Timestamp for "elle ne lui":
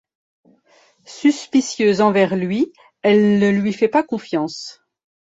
3.03-3.71